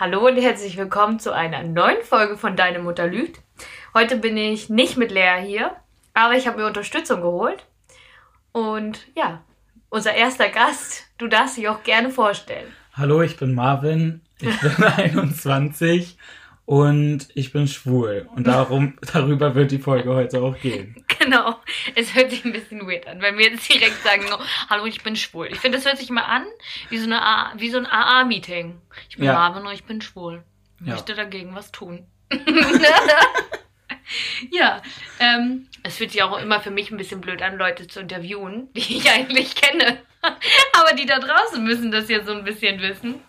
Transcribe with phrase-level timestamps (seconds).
[0.00, 3.42] Hallo und herzlich willkommen zu einer neuen Folge von Deine Mutter lügt.
[3.92, 5.72] Heute bin ich nicht mit Lea hier,
[6.14, 7.66] aber ich habe mir Unterstützung geholt.
[8.52, 9.42] Und ja,
[9.90, 12.72] unser erster Gast, du darfst dich auch gerne vorstellen.
[12.94, 16.16] Hallo, ich bin Marvin, ich bin 21
[16.64, 18.26] und ich bin schwul.
[18.34, 21.04] Und darum, darüber wird die Folge heute auch gehen.
[21.30, 21.56] Genau.
[21.94, 24.38] Es hört sich ein bisschen weird an, wenn wir jetzt direkt sagen, oh,
[24.68, 25.46] hallo, ich bin schwul.
[25.50, 26.44] Ich finde, das hört sich mal an
[26.88, 28.80] wie so, eine A wie so ein AA-Meeting.
[29.08, 29.34] Ich bin Ja.
[29.34, 30.42] Marvin und ich bin schwul.
[30.80, 30.94] Ich Ja.
[30.94, 32.06] möchte dagegen was tun.
[34.50, 34.82] ja,
[35.20, 38.68] ähm, es fühlt sich auch immer für mich ein bisschen blöd an, Leute zu interviewen,
[38.74, 39.98] die ich eigentlich kenne.
[40.22, 43.20] Aber die da draußen müssen das ja so ein bisschen wissen.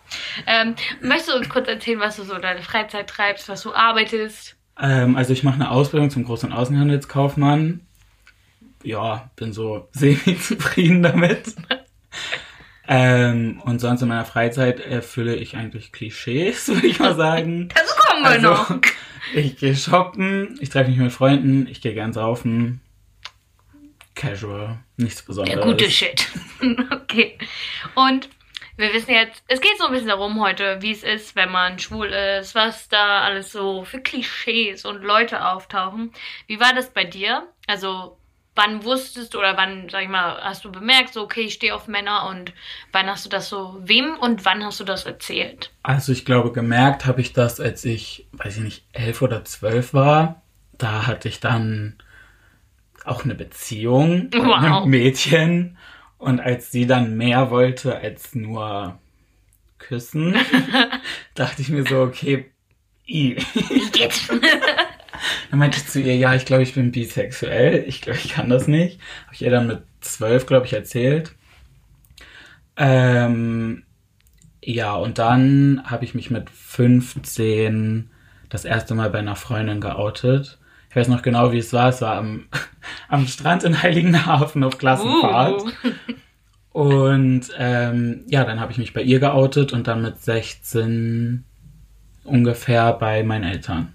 [0.46, 3.72] Ähm, möchtest du uns kurz erzählen, was du so in deiner Freizeit treibst, was du
[3.74, 4.56] arbeitest?
[4.80, 7.86] Ähm, also ich mache eine Ausbildung zum Groß- und Außenhandelskaufmann.
[8.82, 11.54] Ja, bin so semi-zufrieden damit.
[12.88, 17.68] ähm, und sonst in meiner Freizeit erfülle ich eigentlich Klischees, würde ich mal sagen.
[17.74, 18.80] Dazu kommen wir Also, noch.
[19.34, 22.80] Ich gehe shoppen, ich treffe mich mit Freunden, ich gehe gern saufen.
[24.14, 25.58] Casual, nichts Besonderes.
[25.58, 26.28] Der gute Shit.
[26.90, 27.38] okay.
[27.94, 28.28] Und
[28.76, 31.78] wir wissen jetzt, es geht so ein bisschen darum heute, wie es ist, wenn man
[31.78, 36.12] schwul ist, was da alles so für Klischees und Leute auftauchen.
[36.46, 37.46] Wie war das bei dir?
[37.66, 38.18] Also,
[38.54, 41.74] wann wusstest du oder wann, sag ich mal, hast du bemerkt, so, okay, ich stehe
[41.74, 42.52] auf Männer und
[42.92, 45.70] wann hast du das so, wem und wann hast du das erzählt?
[45.82, 49.94] Also ich glaube, gemerkt habe ich das, als ich, weiß ich nicht, elf oder zwölf
[49.94, 50.42] war.
[50.76, 51.96] Da hatte ich dann
[53.04, 54.54] auch eine Beziehung mit Wow.
[54.54, 55.78] einem Mädchen.
[56.18, 58.98] Und als sie dann mehr wollte als nur
[59.78, 60.36] küssen,
[61.34, 62.52] dachte ich mir so, okay,
[63.08, 63.36] i.
[63.54, 64.28] Wie geht's?
[65.50, 67.84] Dann meinte ich zu ihr, ja, ich glaube, ich bin bisexuell.
[67.86, 69.00] Ich glaube, ich kann das nicht.
[69.24, 71.34] Habe ich ihr dann mit zwölf, glaube ich, erzählt.
[72.76, 73.84] Ähm,
[74.64, 78.10] ja, und dann habe ich mich mit 15
[78.48, 80.58] das erste Mal bei einer Freundin geoutet.
[80.90, 81.88] Ich weiß noch genau, wie es war.
[81.88, 82.46] Es war am,
[83.08, 85.62] am Strand in Heiligenhafen auf Klassenfahrt.
[85.62, 85.92] Uh.
[86.72, 91.44] Und ähm, ja, dann habe ich mich bei ihr geoutet und dann mit 16
[92.24, 93.92] ungefähr bei meinen Eltern.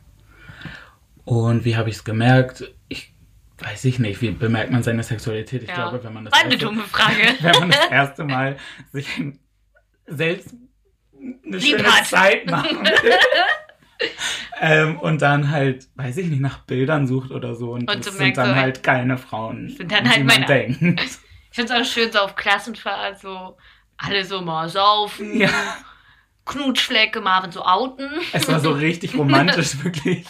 [1.28, 2.64] Und wie habe ich es gemerkt?
[2.88, 3.14] Ich
[3.58, 5.64] weiß ich nicht, wie bemerkt man seine Sexualität?
[5.64, 5.76] Ich Ja.
[5.76, 7.22] glaube, wenn man das eine erste, dumme Frage.
[7.42, 8.56] wenn man das erste Mal
[8.94, 9.08] sich
[10.06, 10.56] selbst
[11.46, 12.06] eine schöne hat.
[12.06, 13.14] Zeit machen will.
[14.62, 17.72] ähm, und dann halt, weiß ich nicht, nach Bildern sucht oder so.
[17.74, 20.46] Und, Und das so sind dann so, halt keine Frauen, sind dann halt Männer.
[20.46, 20.82] denkt.
[21.52, 23.58] Ich finde es auch schön, so auf Klassenfahrt, so
[23.98, 25.50] alle so mal saufen, Ja.
[26.48, 28.10] Knutschflecke, Marvin so outen.
[28.32, 30.26] Es war so richtig romantisch, wirklich.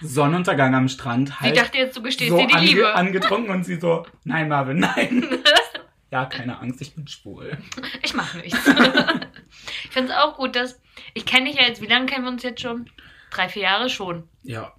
[0.00, 1.40] Sonnenuntergang am Strand.
[1.40, 2.94] Halt dachte jetzt, du gestehst so dir die ange Liebe.
[2.94, 5.26] angetrunken und sie so, nein, Marvin, nein.
[6.10, 7.58] ja, keine Angst, ich bin schwul.
[8.02, 8.58] Ich mach nichts.
[9.84, 10.80] ich finde es auch gut, dass.
[11.14, 12.90] Ich kenne dich ja jetzt, wie lange kennen wir uns jetzt schon?
[13.30, 14.28] Drei, vier Jahre schon.
[14.42, 14.72] Ja.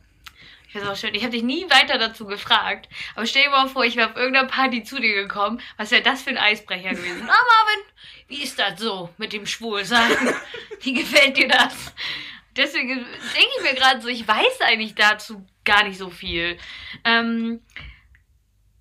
[0.69, 1.15] Ich finde es auch schön.
[1.15, 2.89] Ich habe dich nie weiter dazu gefragt.
[3.15, 5.59] Aber stell dir mal vor, ich wäre auf irgendeiner Party zu dir gekommen.
[5.77, 7.23] Was wäre das für ein Eisbrecher gewesen?
[7.23, 7.85] Ah, Marvin,
[8.27, 10.11] wie ist das so mit dem Schwulsein?
[10.81, 11.91] Wie gefällt dir das?
[12.55, 16.59] Deswegen denke ich mir gerade so, ich weiß eigentlich dazu gar nicht so viel.
[17.03, 17.61] Ähm,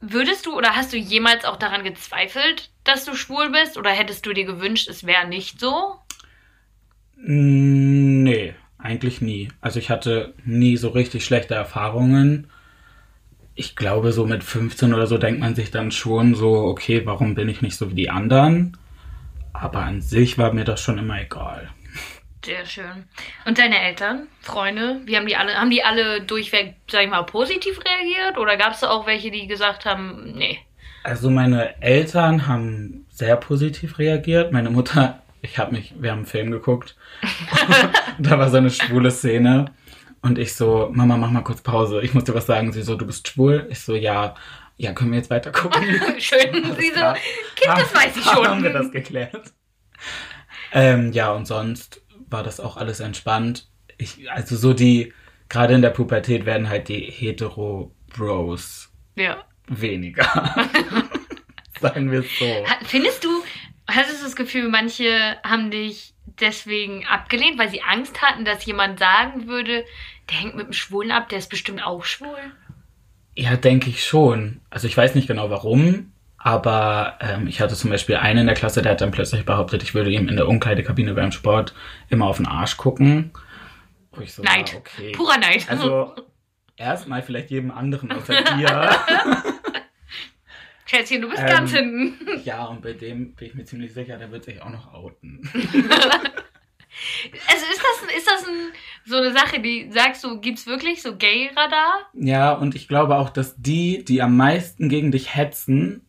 [0.02, 3.78] würdest du oder hast du jemals auch daran gezweifelt, dass du schwul bist?
[3.78, 5.98] Oder hättest du dir gewünscht, es wäre nicht so?
[7.16, 9.48] Mm, Nee, eigentlich nie.
[9.60, 12.48] Also ich hatte nie so richtig schlechte Erfahrungen.
[13.54, 17.34] Ich glaube, so mit 15 oder so denkt man sich dann schon so, okay, warum
[17.34, 18.76] bin ich nicht so wie die anderen?
[19.52, 21.68] Aber an sich war mir das schon immer egal.
[22.44, 23.04] Sehr schön.
[23.44, 27.24] Und deine Eltern, Freunde, wie haben die alle, haben die alle durchweg, sag ich mal,
[27.24, 28.38] positiv reagiert?
[28.38, 30.58] Oder gab es da auch welche, die gesagt haben, nee?
[31.02, 34.52] Also meine Eltern haben sehr positiv reagiert.
[34.52, 36.96] Meine Mutter, ich habe mich, wir haben einen Film geguckt.
[38.18, 39.72] da war so eine schwule Szene.
[40.20, 42.00] Und ich so, Mama, mach mal kurz Pause.
[42.02, 42.72] Ich muss dir was sagen.
[42.72, 43.66] Sie so, du bist schwul?
[43.70, 44.34] Ich so, ja.
[44.76, 45.82] Ja, können wir jetzt weiter gucken?
[46.18, 46.64] Schön.
[46.64, 47.14] Alles Sie so.
[47.56, 48.46] Kind, das weiß ich schon.
[48.46, 49.52] Haben wir das geklärt.
[50.72, 53.68] Ähm, ja, und sonst war das auch alles entspannt.
[53.96, 55.12] Ich, also so die,
[55.48, 59.44] gerade in der Pubertät werden halt die Hetero-Bros Ja.
[59.68, 60.26] weniger.
[61.80, 62.64] Sagen wir es so.
[62.84, 63.28] Findest du,
[63.88, 68.98] hattest du das Gefühl, manche haben dich deswegen abgelehnt, weil sie Angst hatten, dass jemand
[68.98, 69.84] sagen würde,
[70.30, 72.36] der hängt mit dem Schwulen ab, der ist bestimmt auch schwul?
[73.34, 74.60] Ja, denke ich schon.
[74.70, 78.54] Also ich weiß nicht genau warum, aber ähm, ich hatte zum Beispiel einen in der
[78.54, 81.74] Klasse, der hat dann plötzlich behauptet, ich würde ihm in der Umkleidekabine beim Sport
[82.08, 83.32] immer auf den Arsch gucken.
[84.12, 84.74] Wo ich so war, Neid.
[84.76, 85.12] okay.
[85.12, 85.66] Purer Neid.
[85.68, 86.14] Also
[86.76, 88.90] erstmal vielleicht jedem anderen außer dir.
[90.88, 92.16] Schätzchen, du bist Ähm, ganz hinten.
[92.44, 95.48] ja, und bei dem bin ich mir ziemlich sicher, der wird sich auch noch outen.
[97.46, 98.72] Also ist das, ist das ein,
[99.04, 102.08] so eine Sache, die sagst du, gibt's wirklich so Gay-Radar?
[102.14, 106.07] Ja, und ich glaube auch, dass die, die am meisten gegen dich hetzen,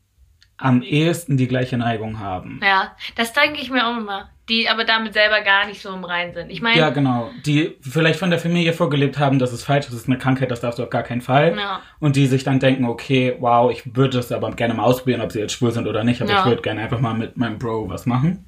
[0.60, 2.60] am ehesten die gleiche Neigung haben.
[2.64, 4.30] Ja, das denke ich mir auch immer.
[4.50, 6.50] Die aber damit selber gar nicht so im Rein sind.
[6.50, 7.30] Ich meine, Ja, genau.
[7.46, 10.60] Die vielleicht von der Familie vorgelebt haben, das ist falsch, das ist eine Krankheit, das
[10.60, 11.56] darfst du auf gar keinen Fall.
[11.56, 11.82] Ja.
[12.00, 15.32] Und die sich dann denken, okay, wow, ich würde das aber gerne mal ausprobieren, ob
[15.32, 16.40] sie jetzt schwul sind oder nicht, aber Ja.
[16.40, 18.44] ich würde gerne einfach mal mit meinem Bro was machen.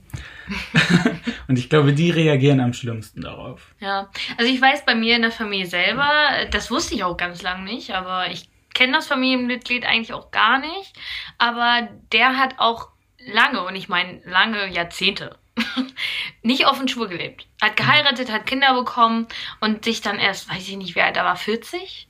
[1.48, 3.74] und ich glaube, die reagieren am schlimmsten darauf.
[3.80, 6.10] Ja, also ich weiß bei mir in der Familie selber,
[6.50, 10.60] das wusste ich auch ganz lang nicht, aber ich kenne das Familienmitglied eigentlich auch gar
[10.60, 10.94] nicht.
[11.38, 12.90] Aber der hat auch
[13.20, 15.38] lange, und ich meine lange Jahrzehnte,
[16.42, 17.48] nicht offen schwul gelebt.
[17.62, 19.28] Hat geheiratet, hat Kinder bekommen
[19.60, 22.08] und sich dann erst, weiß ich nicht, wie alt er war, 40?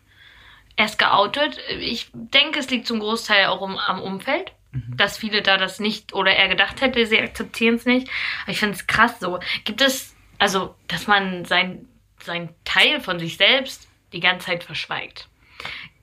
[0.76, 1.60] Erst geoutet.
[1.80, 4.54] Ich denke, es liegt zum Großteil auch um, am Umfeld.
[4.96, 8.10] Dass viele da das nicht oder er gedacht hätte, sie akzeptieren es nicht.
[8.44, 9.40] Aber ich finde es krass so.
[9.66, 11.90] Gibt es, also, dass man sein,
[12.22, 15.28] sein Teil von sich selbst die ganze Zeit verschweigt.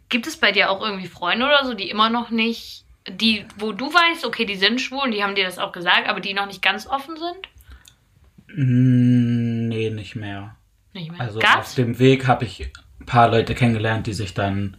[0.08, 3.72] Gibt es bei dir auch irgendwie Freunde oder so, die immer noch nicht, die, wo
[3.72, 6.34] du weißt, okay, die sind schwul und die haben dir das auch gesagt, aber die
[6.34, 8.56] noch nicht ganz offen sind?
[8.56, 10.56] Mm, Nee, nicht mehr.
[10.94, 11.20] Nicht mehr.
[11.20, 11.74] Also auf Gab's?
[11.74, 12.70] dem Weg habe ich
[13.00, 14.76] ein paar Leute kennengelernt, die sich dann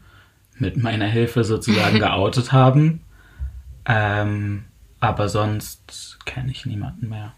[0.58, 3.02] mit meiner Hilfe sozusagen geoutet haben.
[3.86, 4.66] Ähm,
[5.00, 7.34] aber sonst kenne ich niemanden mehr.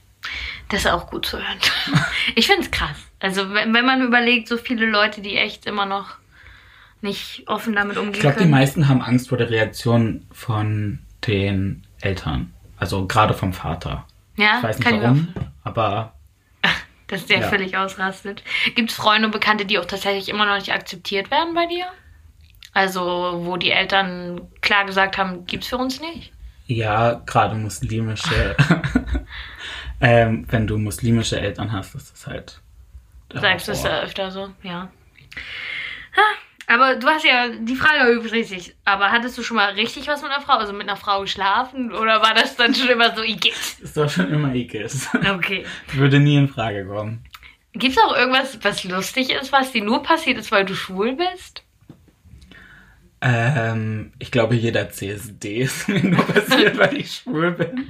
[0.70, 1.60] Das ist auch gut zu hören.
[2.36, 2.98] Ich finde es krass.
[3.20, 6.18] Also wenn, wenn man überlegt, so viele Leute, die echt immer noch
[7.02, 11.86] nicht offen damit umgehen Ich glaube, die meisten haben Angst vor der Reaktion von den
[12.00, 12.54] Eltern.
[12.78, 14.06] Also gerade vom Vater.
[14.38, 15.34] ja, Ich weiß nicht warum,
[15.64, 16.14] aber
[17.08, 17.48] dass der Ja.
[17.50, 18.44] völlig ausrastet.
[18.76, 21.86] Gibt es Freunde und Bekannte, die auch tatsächlich immer noch nicht akzeptiert werden bei dir?
[22.74, 26.32] Also, wo die Eltern klar gesagt haben, gibt's für uns nicht?
[26.68, 28.56] ja, gerade muslimische.
[30.02, 32.62] ähm, wenn du muslimische Eltern hast, ist das halt.
[33.34, 34.90] Sagst du es ja öfter so, ja.
[36.16, 36.22] Ha,
[36.72, 38.76] Aber du hast ja die Frage war übrigens richtig.
[38.86, 41.92] Aber hattest du schon mal richtig was mit einer Frau, also mit einer Frau geschlafen?
[41.92, 43.54] Oder war das dann schon immer so, Igitt?
[43.82, 45.10] Ist doch schon immer Ikes.
[45.14, 45.66] Okay.
[45.94, 47.26] Würde nie in Frage kommen.
[47.74, 51.64] Gibt's auch irgendwas, was lustig ist, was dir nur passiert ist, weil du schwul bist?
[53.20, 57.90] Ähm, ich glaube, jeder CSD ist mir nur passiert, weil ich schwul bin.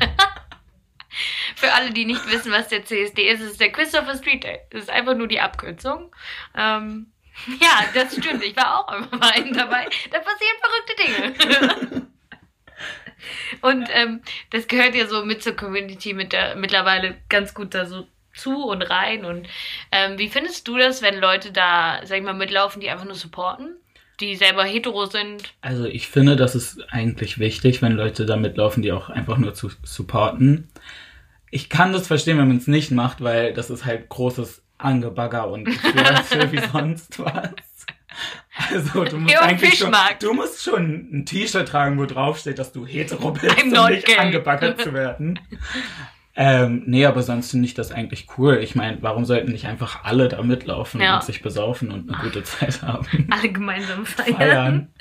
[1.56, 4.62] Für alle, die nicht wissen, was der CSD ist, ist der Christopher Street Day.
[4.72, 6.12] Das ist einfach nur die Abkürzung.
[6.58, 7.12] Ähm,
[7.62, 8.44] ja, das stimmt.
[8.44, 9.88] Ich war auch immer bei einem dabei.
[10.12, 11.36] Da passieren verrückte
[11.94, 12.08] Dinge.
[13.62, 17.86] Und ähm, das gehört ja so mit zur Community mit der mittlerweile ganz gut da
[17.86, 19.26] so zu und rein.
[19.26, 19.48] Und
[19.92, 23.16] ähm, wie findest du das, wenn Leute da, sag ich mal, mitlaufen, die einfach nur
[23.16, 23.76] supporten?
[24.20, 25.54] Die selber hetero sind?
[25.62, 29.54] Also ich finde, das ist eigentlich wichtig, wenn Leute da mitlaufen, die auch einfach nur
[29.54, 30.70] zu supporten.
[31.50, 35.48] Ich kann das verstehen, wenn man es nicht macht, weil das ist halt großes Angebagger
[35.50, 37.50] und Gefürze wie sonst was.
[38.70, 42.60] Also du musst und eigentlich schon, du musst schon ein T-Shirt tragen, wo drauf steht,
[42.60, 44.18] dass du hetero bist, I'm um nicht gay.
[44.18, 45.40] angebaggert zu werden.
[46.36, 48.58] Ähm, nee, aber sonst finde ich das eigentlich cool.
[48.62, 51.16] Ich meine, warum sollten nicht einfach alle da mitlaufen Ja.
[51.16, 53.28] und sich besaufen und eine gute Zeit haben?
[53.30, 54.36] Alle gemeinsam feiern.
[54.36, 54.94] Feiern.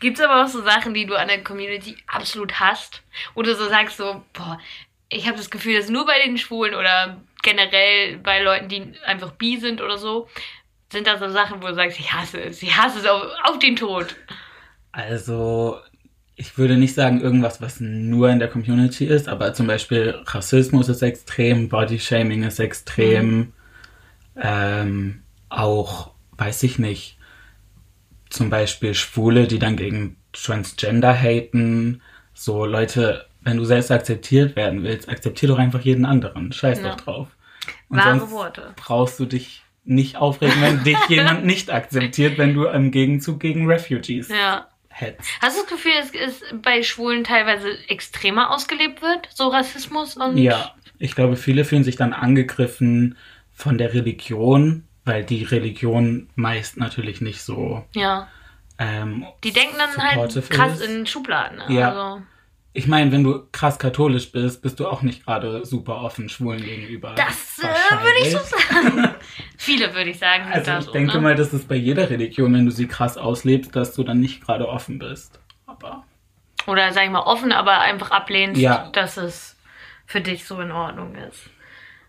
[0.00, 3.02] Gibt's aber auch so Sachen, die du an der Community absolut hast?
[3.34, 4.58] Oder so sagst so, boah,
[5.08, 9.30] ich habe das Gefühl, dass nur bei den Schwulen oder generell bei Leuten, die einfach
[9.32, 10.26] bi sind oder so,
[10.90, 13.58] sind da so Sachen, wo du sagst, ich hasse es, ich hasse es auf, auf
[13.60, 14.16] den Tod.
[14.90, 15.78] Also,
[16.36, 20.88] ich würde nicht sagen irgendwas, was nur in der Community ist, aber zum Beispiel Rassismus
[20.88, 23.52] ist extrem, Bodyshaming ist extrem,
[24.40, 27.18] ähm, auch, weiß ich nicht,
[28.30, 34.82] zum Beispiel Schwule, die dann gegen Transgender haten, so Leute, wenn du selbst akzeptiert werden
[34.82, 36.90] willst, akzeptier doch einfach jeden anderen, scheiß Ja.
[36.90, 37.28] doch drauf.
[37.94, 38.72] Und Wahre Worte.
[38.76, 43.66] brauchst du dich nicht aufregen, wenn dich jemand nicht akzeptiert, wenn du im Gegenzug gegen
[43.66, 44.68] Refugees Ja.
[44.88, 45.28] hetzt.
[45.42, 50.38] Hast du das Gefühl, dass es bei Schwulen teilweise extremer ausgelebt wird, so Rassismus und
[50.38, 53.16] Ja, ich glaube, viele fühlen sich dann angegriffen
[53.52, 57.84] von der Religion, weil die Religion meist natürlich nicht so.
[57.94, 58.28] ja.
[58.76, 60.88] Ähm, Die denken dann halt krass ist.
[60.90, 61.60] in Schubladen.
[61.72, 61.90] Ja.
[61.90, 62.22] Also,
[62.76, 66.60] Ich meine, wenn du krass katholisch bist, bist du auch nicht gerade super offen Schwulen
[66.60, 67.14] gegenüber.
[67.14, 69.14] das äh, würde ich so sagen.
[69.56, 70.44] Viele würde ich sagen.
[70.50, 71.20] Also ich so, denke ne?
[71.20, 74.42] mal, das ist bei jeder Religion, wenn du sie krass auslebst, dass du dann nicht
[74.44, 75.38] gerade offen bist.
[75.66, 76.04] Aber
[76.66, 78.90] Oder sag ich mal offen, aber einfach ablehnst, Ja.
[78.92, 79.56] dass es
[80.06, 81.48] für dich so in Ordnung ist.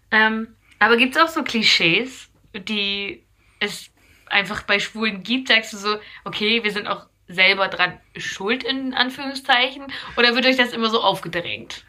[0.10, 0.48] Ähm,
[0.80, 3.24] aber gibt es auch so Klischees, die
[3.60, 3.92] es
[4.32, 5.50] einfach bei Schwulen gibt?
[5.50, 9.84] Sagst du so, okay, wir sind auch selber dran schuld in Anführungszeichen?
[10.18, 11.84] Oder wird euch das immer so aufgedrängt?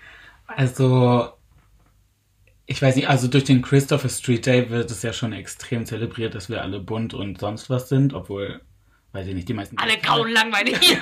[0.47, 1.33] Also,
[2.66, 6.35] ich weiß nicht, also durch den Christopher Street Day wird es ja schon extrem zelebriert,
[6.35, 8.61] dass wir alle bunt und sonst was sind, obwohl,
[9.12, 9.78] weiß ich nicht, die meisten.
[9.78, 10.78] Alle grauen langweilig.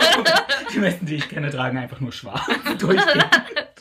[0.74, 2.42] die meisten, die ich kenne, tragen einfach nur schwarz
[2.78, 3.73] durchgehend.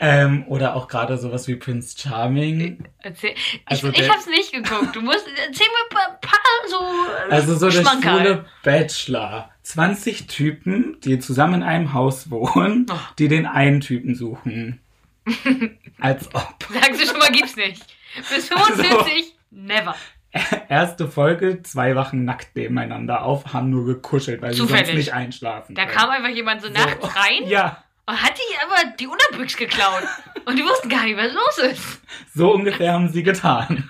[0.00, 2.84] Ähm, oder auch gerade sowas wie Prince Charming.
[3.00, 3.34] Erzähl.
[3.66, 4.96] Also ich, ich hab's nicht geguckt.
[4.96, 6.34] Du musst, erzähl mir ein paar,
[6.68, 6.76] so.
[7.28, 9.50] äh, Also so der schwule Bachelor.
[9.62, 12.94] 20 Typen, die zusammen in einem Haus wohnen, Oh.
[13.18, 14.80] die den einen Typen suchen.
[16.00, 16.56] Als ob.
[16.72, 17.84] Sagst du schon mal, gibt's nicht.
[18.34, 19.94] Bis 45, never.
[20.68, 24.86] Erste Folge, zwei wachen nackt nebeneinander auf, haben nur gekuschelt, weil sie Zufällig.
[24.86, 25.96] sonst nicht einschlafen Da können.
[25.96, 26.74] kam einfach jemand so So.
[26.74, 30.02] nachts rein Ja, und hat die aber die Unterbüchs geklaut.
[30.44, 32.00] Und die wussten gar nicht, was los ist.
[32.34, 33.88] so ungefähr haben sie getan.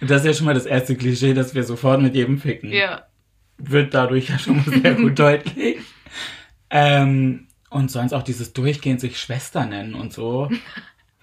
[0.00, 2.72] Und das ist ja schon mal das erste Klischee, dass wir sofort mit jedem ficken.
[2.72, 3.06] Ja.
[3.58, 5.78] Wird dadurch ja schon mal sehr gut deutlich.
[6.70, 10.50] Ähm, und sonst auch dieses durchgehend sich Schwester nennen und so.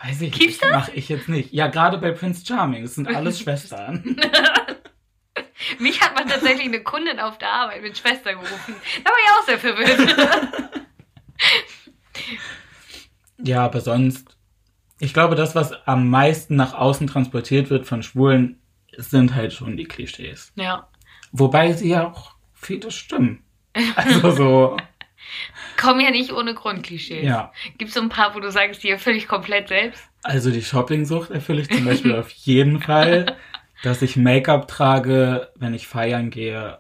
[0.04, 0.72] Weiß ich Gibt's nicht.
[0.72, 1.52] Mache ich jetzt nicht.
[1.52, 2.84] Ja, gerade bei Prince Charming.
[2.84, 4.16] Das sind alles Schwestern.
[5.80, 8.76] Mich hat man tatsächlich eine Kundin auf der Arbeit mit Schwester gerufen.
[9.04, 10.82] Da war ich auch sehr verwirrt.
[13.40, 14.36] Ja, aber sonst,
[14.98, 18.60] ich glaube, das, was am meisten nach außen transportiert wird von Schwulen,
[18.98, 20.52] sind halt schon die Klischees.
[20.56, 20.88] Ja.
[21.32, 23.44] Wobei sie ja auch viele stimmen.
[23.96, 24.78] Also so,
[25.78, 27.24] Kommen ja nicht ohne Grundklischees.
[27.24, 27.52] ja.
[27.78, 30.04] Gibt es so ein paar, wo du sagst, die erfülle ich komplett selbst?
[30.24, 33.38] Also die Shoppingsucht erfülle ich zum Beispiel auf jeden Fall.
[33.84, 36.80] Dass ich Make-up trage, wenn ich feiern gehe,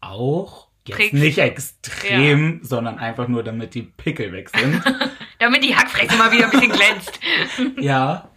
[0.00, 0.67] auch.
[0.88, 4.82] Jetzt nicht extrem, sondern einfach nur, damit die Pickel weg sind.
[5.40, 7.20] Damit die Hackfresse mal wieder ein bisschen glänzt.
[7.78, 8.28] ja.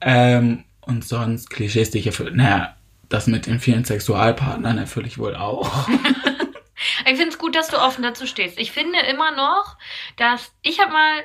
[0.00, 2.34] Ähm, und sonst Klischees, die ich erfülle.
[2.34, 2.74] Naja,
[3.10, 5.88] das mit den vielen Sexualpartnern erfülle ich wohl auch.
[7.06, 8.58] Ich finde es gut, dass du offen dazu stehst.
[8.58, 9.76] Ich finde immer noch,
[10.16, 11.24] dass ich habe mal,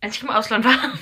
[0.00, 0.92] als ich im Ausland war,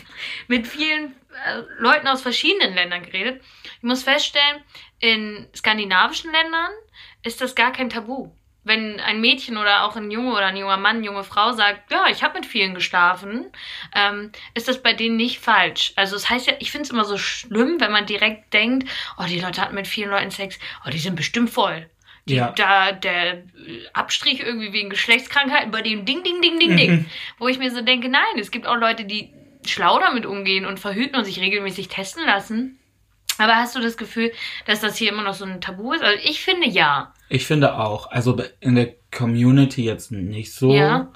[0.48, 1.14] mit vielen
[1.46, 3.42] äh, Leuten aus verschiedenen Ländern geredet.
[3.76, 4.62] Ich muss feststellen,
[5.00, 6.70] in skandinavischen Ländern
[7.22, 8.30] ist das gar kein Tabu.
[8.68, 12.06] Wenn ein Mädchen oder auch ein Junge oder ein junger Mann, junge Frau sagt, ja,
[12.10, 13.46] ich habe mit vielen geschlafen,
[13.94, 15.92] ähm, ist das bei denen nicht falsch.
[15.96, 19.24] Also es heißt ja, ich finde es immer so schlimm, wenn man direkt denkt, oh,
[19.26, 21.88] die Leute hatten mit vielen Leuten Sex, oh, die sind bestimmt voll.
[22.28, 22.52] Die, Ja.
[22.52, 23.42] Da der
[23.94, 26.90] Abstrich irgendwie wegen Geschlechtskrankheiten bei dem Ding, Ding, Ding, Ding, Ding.
[26.90, 27.06] Mhm.
[27.38, 29.32] Wo ich mir so denke, nein, es gibt auch Leute, die
[29.66, 32.78] schlau damit umgehen und verhüten und sich regelmäßig testen lassen.
[33.38, 34.32] Aber hast du das Gefühl,
[34.66, 36.02] dass das hier immer noch so ein Tabu ist?
[36.02, 37.14] Also ich finde ja.
[37.28, 38.10] Ich finde auch.
[38.10, 40.72] Also in der Community jetzt nicht so.
[40.72, 41.08] Ja.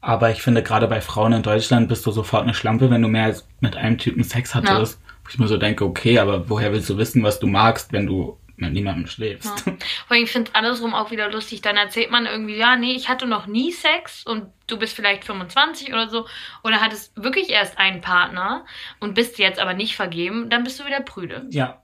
[0.00, 3.08] Aber ich finde, gerade bei Frauen in Deutschland bist du sofort eine Schlampe, wenn du
[3.08, 5.00] mehr als mit einem Typen Sex hattest.
[5.24, 8.06] Wo ich mir so denke, okay, aber woher willst du wissen, was du magst, wenn
[8.06, 9.66] du mit niemandem schläfst?
[9.66, 9.72] Ja.
[10.06, 11.62] Vor allem, ich finde es andersrum auch wieder lustig.
[11.62, 15.24] Dann erzählt man irgendwie, ja, nee, ich hatte noch nie Sex und du bist vielleicht
[15.24, 16.26] 25 oder so.
[16.62, 18.64] Oder hattest wirklich erst einen Partner
[19.00, 20.48] und bist jetzt aber nicht vergeben.
[20.48, 21.46] Dann bist du wieder prüde.
[21.50, 21.82] Ja.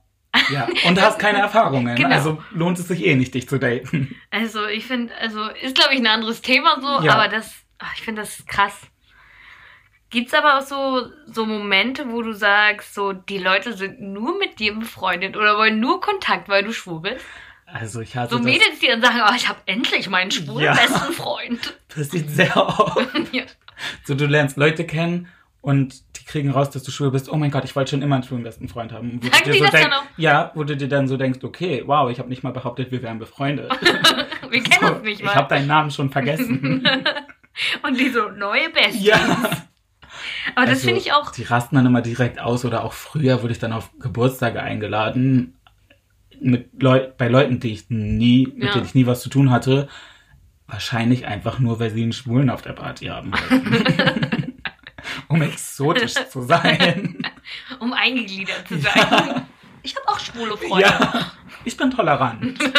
[0.50, 0.68] Ja.
[0.86, 1.96] Und hast keine Erfahrungen.
[1.96, 2.10] Genau.
[2.14, 4.14] Also lohnt es sich eh nicht, dich zu daten.
[4.30, 7.14] Also ich finde, also ist glaube ich ein anderes Thema so, Ja.
[7.14, 8.80] aber das, ach, ich finde das krass.
[10.10, 14.60] Gibt's aber auch so, so Momente, wo du sagst, so die Leute sind nur mit
[14.60, 17.24] dir befreundet oder wollen nur Kontakt, weil du schwul bist?
[17.66, 20.64] Also ich hatte So das Mädels, die dann sagen, oh, ich habe endlich meinen schwulen
[20.66, 20.74] Ja.
[20.74, 21.76] besten Freund.
[21.88, 23.08] passiert sehr oft.
[23.32, 23.42] ja.
[24.04, 25.26] So, du lernst Leute kennen
[25.64, 27.30] und die kriegen raus, dass du schwul bist.
[27.32, 29.18] Oh mein Gott, ich wollte schon immer einen schwulen besten Freund haben.
[29.22, 30.04] Wo Sagen die so das denk- dann auch?
[30.18, 33.02] Ja, wo du dir dann so denkst, okay, wow, ich habe nicht mal behauptet, wir
[33.02, 33.70] wären befreundet.
[34.50, 35.48] Wir kennen uns nicht ich habe mal.
[35.48, 36.86] deinen Namen schon vergessen.
[37.82, 39.04] Und die so neue Besties.
[39.06, 39.16] ja.
[40.54, 41.32] Aber das Also, finde ich auch.
[41.32, 45.56] Die rasten dann immer direkt aus oder auch früher wurde ich dann auf Geburtstage eingeladen
[46.40, 48.72] mit Leu bei Leuten, die ich nie, mit Ja.
[48.74, 49.88] denen ich nie was zu tun hatte.
[50.68, 53.32] Wahrscheinlich einfach nur, weil sie einen Schwulen auf der Party haben.
[55.28, 57.18] um exotisch zu sein.
[57.78, 58.92] Um eingegliedert zu sein.
[58.94, 59.46] Ja.
[59.82, 60.80] Ich habe auch schwule Freunde.
[60.80, 61.32] ja,
[61.64, 62.58] ich bin tolerant.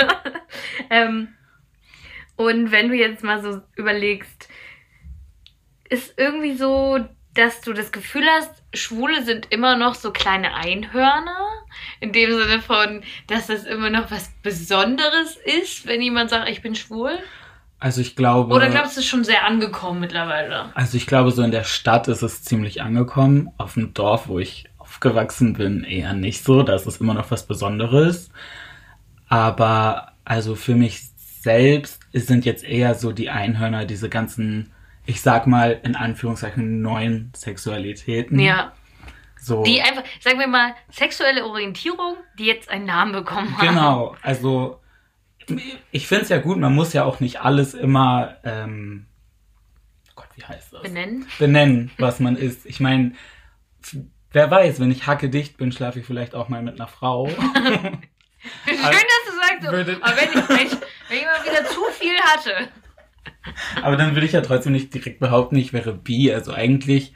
[0.89, 1.29] Ähm,
[2.35, 4.49] und wenn du jetzt mal so überlegst,
[5.89, 6.99] ist irgendwie so,
[7.33, 11.47] dass du das Gefühl hast, Schwule sind immer noch so kleine Einhörner.
[11.99, 16.61] In dem Sinne von, dass das immer noch was Besonderes ist, wenn jemand sagt, ich
[16.61, 17.19] bin schwul.
[17.86, 18.51] Also ich glaube.
[18.51, 20.72] Oder glaubst du, es ist schon sehr angekommen mittlerweile?
[20.74, 23.51] Also ich glaube, so in der Stadt ist es ziemlich angekommen.
[23.60, 26.63] Auf dem Dorf, wo ich aufgewachsen bin, eher nicht so.
[26.63, 28.32] Da ist es immer noch was Besonderes.
[29.30, 34.74] Aber also für mich selbst sind jetzt eher so die Einhörner, diese ganzen,
[35.06, 38.39] ich sag mal in Anführungszeichen, neuen Sexualitäten.
[38.39, 38.72] Ja.
[39.39, 39.62] So.
[39.62, 43.68] Die einfach, sagen wir mal, sexuelle Orientierung, die jetzt einen Namen bekommen haben.
[43.68, 44.82] Genau, also
[45.91, 49.05] ich finde es ja gut, man muss ja auch nicht alles immer, ähm,
[50.15, 50.81] Gott, wie heißt das?
[50.83, 51.25] Benennen.
[51.39, 52.65] benennen, was man ist.
[52.65, 53.13] Ich meine,
[54.31, 57.27] wer weiß, wenn ich hacke dicht bin, schlafe ich vielleicht auch mal mit einer Frau.
[58.65, 60.71] Schön, dass du sagst, Würde- aber wenn ich, wenn, ich,
[61.09, 62.69] wenn ich mal wieder zu viel hatte.
[63.81, 66.31] Aber dann würde ich ja trotzdem nicht direkt behaupten, ich wäre bi.
[66.33, 67.13] Also eigentlich,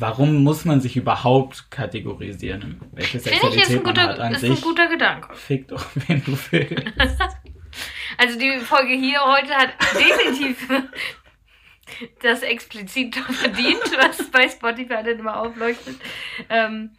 [0.00, 2.80] warum muss man sich überhaupt kategorisieren?
[2.92, 4.62] Welche Finde ich, ist ein, Sexualität man guter, hat an ist ein sich?
[4.62, 5.34] guter Gedanke.
[5.34, 6.86] Fick doch, wen du willst.
[8.18, 10.68] Also die Folge hier heute hat definitiv
[12.22, 15.96] das explizit verdient, was bei Spotify dann immer aufleuchtet.
[16.48, 16.90] Ähm,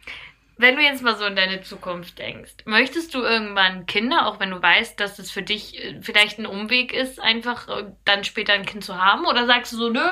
[0.56, 4.50] wenn du jetzt mal so in deine Zukunft denkst, möchtest du irgendwann Kinder, auch wenn
[4.50, 8.54] du weißt, dass es für dich äh, vielleicht ein Umweg ist, einfach äh, dann später
[8.54, 9.26] ein Kind zu haben?
[9.26, 10.08] Oder sagst du so, nö,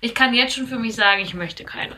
[0.00, 1.96] ich kann jetzt schon für mich sagen, ich möchte keine?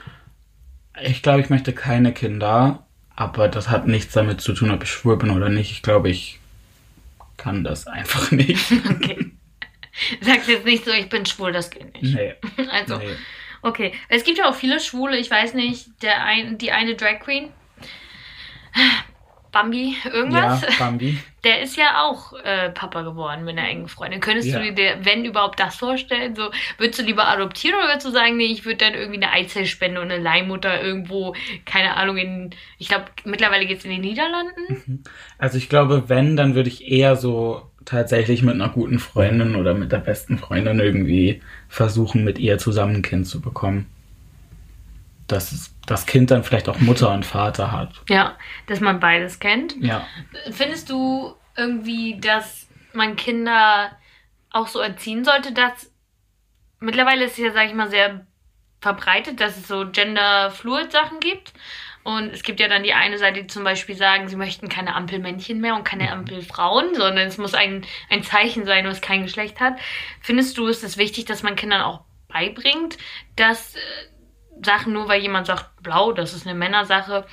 [1.03, 4.91] Ich glaube, ich möchte keine Kinder, aber das hat nichts damit zu tun, ob ich
[4.91, 5.71] schwul bin oder nicht.
[5.73, 6.39] Ich glaube, ich
[7.37, 8.73] kann das einfach nicht.
[8.91, 9.33] Okay.
[10.21, 12.15] Sagst jetzt nicht so, ich bin schwul, das geht nicht.
[12.15, 12.35] Nee,
[12.71, 13.17] Also, nee.
[13.63, 17.19] Okay, es gibt ja auch viele Schwule, ich weiß nicht, der ein, die eine Drag
[17.19, 17.49] Queen,
[19.51, 21.19] Bambi, irgendwas, Ja, Bambi.
[21.45, 24.21] der ist ja auch äh, Papa geworden mit einer engen Freundin.
[24.21, 24.59] Könntest Ja.
[24.61, 26.37] du dir, wenn überhaupt, das vorstellen?
[26.37, 29.33] So, würdest du lieber adoptieren oder würdest du sagen, nee, ich würde dann irgendwie eine
[29.33, 35.03] Eizellspende und eine Leihmutter irgendwo, keine Ahnung, in, ich glaube, mittlerweile geht's in den Niederlanden?
[35.39, 39.73] Also ich glaube, wenn, dann würde ich eher so tatsächlich mit einer guten Freundin oder
[39.73, 43.87] mit der besten Freundin irgendwie versuchen, mit ihr zusammen ein Kind zu bekommen.
[45.27, 48.03] Dass es- das Kind dann vielleicht auch Mutter und Vater hat.
[48.09, 49.77] Ja, dass man beides kennt.
[49.81, 50.07] Ja.
[50.51, 53.93] Findest du irgendwie, dass man Kinder
[54.51, 55.93] auch so erziehen sollte, dass
[56.81, 58.27] mittlerweile ist es ja, sag ich mal, sehr
[58.81, 61.53] verbreitet, dass es so gender-fluid-Sachen gibt.
[62.05, 64.95] Und es gibt ja dann die eine Seite, die zum Beispiel sagen, sie möchten keine
[64.95, 69.61] Ampelmännchen mehr und keine Ampelfrauen, sondern es muss ein, ein Zeichen sein, was kein Geschlecht
[69.61, 69.79] hat.
[70.23, 72.97] Findest du, ist es wichtig, dass man Kindern auch beibringt,
[73.37, 73.79] dass äh,
[74.65, 77.25] Sachen, nur weil jemand sagt, blau, das ist eine Männersache,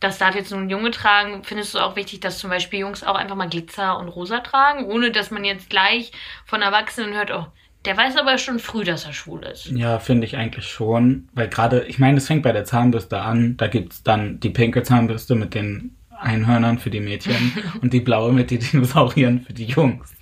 [0.00, 1.44] das darf jetzt nur ein Junge tragen.
[1.44, 4.84] Findest du auch wichtig, dass zum Beispiel Jungs auch einfach mal Glitzer und Rosa tragen,
[4.84, 6.12] ohne dass man jetzt gleich
[6.44, 7.46] von Erwachsenen hört, oh,
[7.84, 9.66] der weiß aber schon früh, dass er schwul ist.
[9.66, 11.28] Ja, finde ich eigentlich schon.
[11.34, 13.56] Weil gerade, ich meine, es fängt bei der Zahnbürste an.
[13.56, 18.32] Da gibt's dann die pinke Zahnbürste mit den Einhörnern für die Mädchen und die blaue
[18.32, 20.14] mit den Dinosauriern für die Jungs.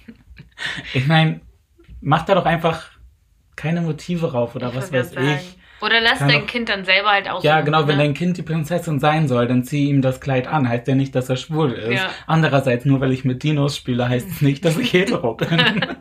[0.95, 1.41] Ich meine,
[2.01, 2.91] mach da doch einfach
[3.55, 5.59] keine Motive rauf oder Ich was weiß ich.
[5.83, 7.47] Oder lass dein doch- Kind dann selber halt aussuchen.
[7.47, 8.05] Ja, genau, wenn ne?
[8.05, 10.69] dein Kind die Prinzessin sein soll, dann zieh ihm das Kleid an.
[10.69, 11.99] Heißt ja nicht, dass er schwul ist.
[12.01, 12.11] Ja.
[12.27, 15.85] Andererseits, nur weil ich mit Dinos spiele, heißt es nicht, dass ich hetero bin.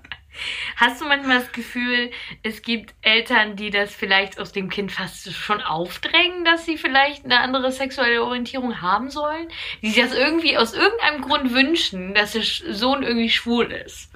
[0.78, 2.10] Hast du manchmal das Gefühl,
[2.42, 7.26] es gibt Eltern, die das vielleicht aus dem Kind fast schon aufdrängen, dass sie vielleicht
[7.26, 9.48] eine andere sexuelle Orientierung haben sollen?
[9.82, 14.12] Die sich das irgendwie aus irgendeinem Grund wünschen, dass der Sohn irgendwie schwul ist.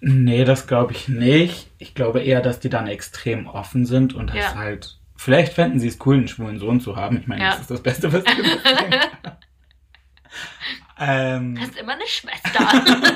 [0.00, 1.68] Nee, das glaube ich nicht.
[1.78, 4.54] Ich glaube eher, dass die dann extrem offen sind und das Ja.
[4.54, 4.98] halt.
[5.16, 7.18] Vielleicht fänden sie es cool, einen schwulen Sohn zu haben.
[7.18, 7.50] Ich meine, Ja.
[7.52, 9.00] das ist das Beste, was sie können.
[10.98, 12.84] ähm, Hast immer eine Schwester.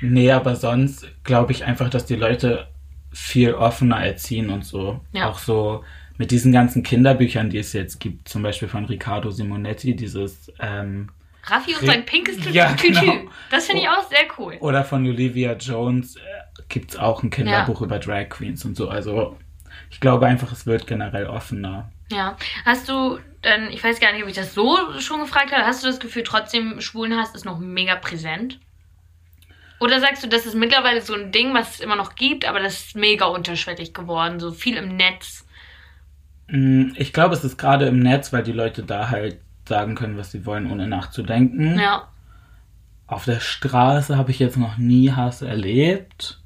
[0.00, 2.68] nee, aber sonst glaube ich einfach, dass die Leute
[3.12, 5.00] viel offener erziehen und so.
[5.12, 5.28] Ja.
[5.30, 5.84] Auch so
[6.18, 11.08] mit diesen ganzen Kinderbüchern, die es jetzt gibt, zum Beispiel von Riccardo Simonetti, dieses ähm,
[11.44, 13.00] Raffi und sein pinkes Ja, Tütü.
[13.00, 13.30] genau.
[13.50, 14.56] Das finde ich auch sehr cool.
[14.60, 16.20] Oder von Olivia Jones äh,
[16.68, 18.88] gibt's auch ein Kinderbuch über Drag Queens und so.
[18.88, 19.36] Also
[19.90, 21.90] ich glaube einfach, es wird generell offener.
[22.12, 22.36] Ja.
[22.64, 25.82] Hast du dann, ich weiß gar nicht, ob ich das so schon gefragt habe, hast
[25.82, 28.58] du das Gefühl, trotzdem Schwulenhass ist noch mega präsent?
[29.80, 32.60] Oder sagst du, das ist mittlerweile so ein Ding, was es immer noch gibt, aber
[32.60, 35.46] das ist mega unterschwellig geworden, so viel im Netz?
[36.48, 39.38] Mm, Ich glaube, es ist gerade im Netz, weil die Leute da halt
[39.70, 41.78] sagen können, was sie wollen, ohne nachzudenken.
[41.78, 42.08] Ja.
[43.06, 46.36] Auf der Straße habe ich jetzt noch nie Hass erlebt.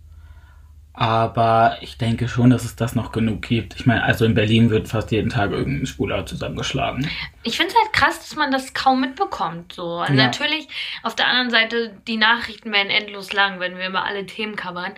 [0.97, 3.75] Aber ich denke schon, dass es das noch genug gibt.
[3.75, 7.11] Ich meine, also in Berlin wird fast jeden Tag irgendein Schwuler zusammengeschlagen.
[7.43, 9.73] Ich finde es halt krass, dass man das kaum mitbekommt.
[9.73, 9.97] So.
[9.97, 10.27] Also Ja.
[10.27, 10.69] Natürlich,
[11.03, 14.93] auf der anderen Seite, die Nachrichten werden endlos lang, wenn wir immer alle Themen covern.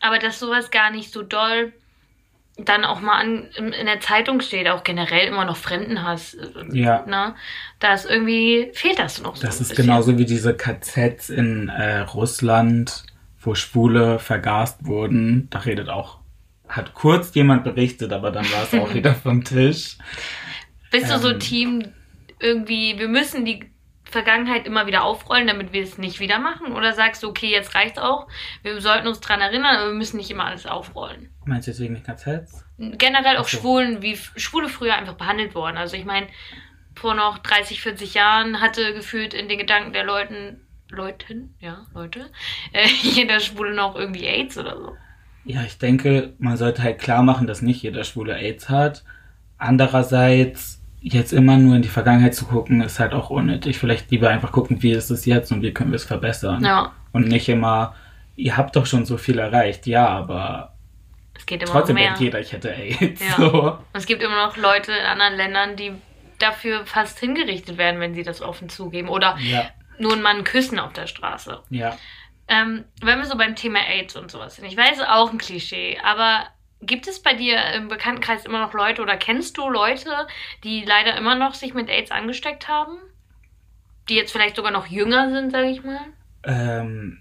[0.00, 1.72] Aber dass sowas gar nicht so doll
[2.58, 6.34] dann auch mal an, in der Zeitung steht, auch generell immer noch Fremdenhass.
[6.34, 7.04] äh, Ja.
[7.06, 7.34] Ne?
[7.80, 9.46] Da ist irgendwie, fehlt das noch so.
[9.46, 9.86] Das ist bisschen.
[9.86, 13.04] genauso wie diese KZs in äh, Russland,
[13.40, 15.48] wo Schwule vergast wurden.
[15.50, 16.18] Da redet auch,
[16.66, 19.98] hat kurz jemand berichtet, aber dann war es auch wieder vom Tisch.
[20.90, 21.84] Bist du so ähm, Team,
[22.40, 23.70] irgendwie, wir müssen die
[24.10, 26.72] Vergangenheit immer wieder aufrollen, damit wir es nicht wieder machen?
[26.72, 28.28] Oder sagst du, okay, jetzt reicht's auch,
[28.62, 31.30] wir sollten uns dran erinnern, aber wir müssen nicht immer alles aufrollen?
[31.44, 32.66] Meinst du jetzt wegen den KZs?
[32.78, 33.58] generell auch so.
[33.58, 35.76] Schwulen, wie Schwule früher einfach behandelt worden.
[35.76, 36.26] Also ich meine,
[36.94, 42.30] vor noch 30, 40 Jahren hatte gefühlt in den Gedanken der Leuten, Leuten, ja, Leute,
[42.72, 44.96] äh, jeder Schwule noch irgendwie AIDS oder so.
[45.44, 49.04] Ja, ich denke, man sollte halt klar machen, dass nicht jeder Schwule AIDS hat.
[49.58, 50.82] andererseits
[51.14, 53.78] jetzt immer nur in die Vergangenheit zu gucken, ist halt auch unnötig.
[53.78, 56.64] Vielleicht lieber einfach gucken, wie ist es jetzt und wie können wir es verbessern.
[56.64, 56.92] Ja.
[57.12, 57.94] Und nicht immer,
[58.34, 60.74] ihr habt doch schon so viel erreicht, ja, aber
[61.34, 62.08] Es geht immer trotzdem noch mehr.
[62.10, 63.20] denkt jeder, ich hätte AIDS.
[63.20, 63.36] Ja.
[63.36, 63.50] So.
[63.72, 65.92] Und es gibt immer noch Leute in anderen Ländern, die
[66.38, 69.08] dafür fast hingerichtet werden, wenn sie das offen zugeben.
[69.08, 71.60] Oder Ja, nur einen Mann küssen auf der Straße.
[71.70, 71.96] ja.
[72.48, 74.66] Ähm, wenn wir so beim Thema AIDS und sowas sind.
[74.66, 76.44] Ich weiß, auch ein Klischee, aber
[76.82, 80.10] gibt es bei dir im Bekanntenkreis immer noch Leute oder kennst du Leute,
[80.64, 82.96] die leider immer noch sich mit AIDS angesteckt haben?
[84.08, 85.98] Die jetzt vielleicht sogar noch jünger sind, sage ich mal?
[86.44, 87.18] Ähm,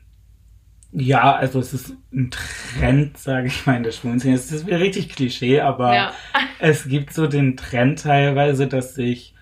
[0.91, 4.35] ja, also es ist ein Trend, sage ich mal, in der schwulen Szene.
[4.35, 6.13] Es ist richtig Klischee, aber Ja.
[6.59, 9.33] es gibt so den Trend teilweise, dass sich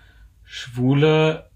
[0.44, 1.50] Schwule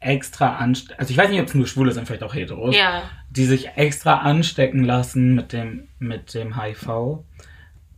[0.00, 3.02] extra anstecken, also ich weiß nicht, ob es nur Schwule sind, vielleicht auch Heteros, Ja.
[3.30, 7.24] die sich extra anstecken lassen mit dem, mit dem HIV,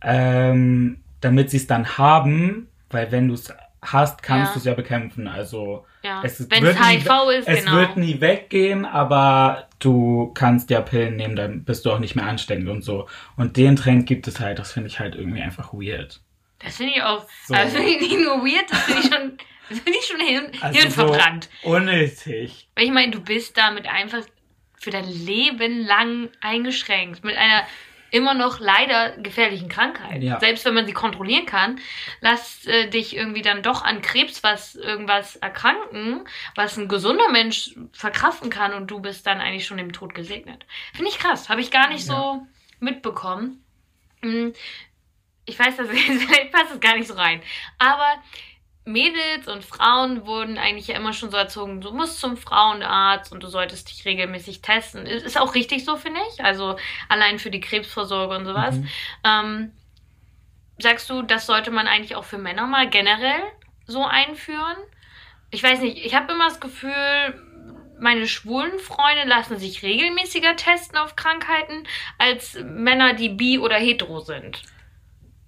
[0.01, 4.53] ähm, damit sie es dann haben, weil wenn du es hast, kannst Ja.
[4.53, 5.27] du es ja bekämpfen.
[5.27, 6.21] Also Ja.
[6.23, 7.77] es wird es nie- HIV ist, es genau.
[7.77, 12.25] wird nie weggehen, aber du kannst ja Pillen nehmen, dann bist du auch nicht mehr
[12.25, 13.07] ansteckend und so.
[13.35, 16.19] Und den Trend gibt es halt, das finde ich halt irgendwie einfach weird.
[16.59, 17.25] Das finde ich auch.
[17.45, 17.53] So.
[17.53, 19.37] Also finde ich nicht nur weird, das finde ich schon,
[19.69, 21.49] das finde ich schon hirn, Also hirnverbrannt.
[21.63, 22.67] so unnötig.
[22.75, 24.23] Weil ich meine, du bist damit einfach
[24.79, 27.23] für dein Leben lang eingeschränkt.
[27.23, 27.63] Mit einer
[28.11, 30.23] immer noch leider gefährlichen Krankheit.
[30.23, 30.39] Ja.
[30.39, 31.79] Selbst wenn man sie kontrollieren kann,
[32.21, 37.71] lass äh, dich irgendwie dann doch an Krebs was irgendwas erkranken, was ein gesunder Mensch
[37.91, 40.65] verkraften kann und du bist dann eigentlich schon dem Tod gesegnet.
[40.93, 41.49] Finde ich krass.
[41.49, 42.45] Habe ich gar nicht so
[42.79, 43.63] mitbekommen.
[44.21, 44.53] Hm,
[45.45, 47.41] Ich weiß, dass vielleicht passt es gar nicht so rein.
[47.77, 48.21] Aber
[48.87, 53.43] Mädels und Frauen wurden eigentlich ja immer schon so erzogen, du musst zum Frauenarzt und
[53.43, 55.05] du solltest dich regelmäßig testen.
[55.05, 56.43] Ist auch richtig so, finde ich.
[56.43, 56.77] Also
[57.09, 58.75] allein für die Krebsvorsorge und sowas.
[58.75, 58.89] Mhm.
[59.23, 59.71] Ähm,
[60.79, 63.43] sagst du, das sollte man eigentlich auch für Männer mal generell
[63.85, 64.77] so einführen?
[65.51, 66.93] Ich weiß nicht, ich habe immer das Gefühl,
[67.99, 71.83] meine schwulen Freunde lassen sich regelmäßiger testen auf Krankheiten
[72.17, 74.61] als Männer, die bi oder hetero sind.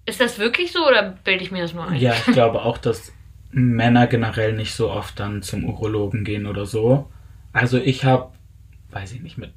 [0.04, 1.96] Ist das wirklich so oder bilde ich mir das nur ein?
[1.96, 3.12] Ja, ich glaube auch, dass
[3.52, 7.10] Männer generell nicht so oft dann zum Urologen gehen oder so.
[7.52, 8.30] Also ich habe,
[8.90, 9.52] weiß ich nicht, mit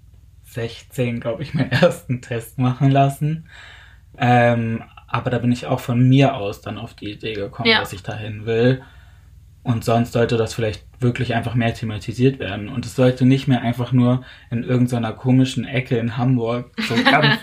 [0.46, 3.48] 16, glaube ich, meinen ersten Test machen lassen.
[4.18, 7.80] Ähm, aber da bin ich auch von mir aus dann auf die Idee gekommen, Ja.
[7.80, 8.82] dass ich dahin will.
[9.62, 12.68] Und sonst sollte das vielleicht wirklich einfach mehr thematisiert werden.
[12.68, 17.38] Und es sollte nicht mehr einfach nur in irgendeiner komischen Ecke in Hamburg so ganz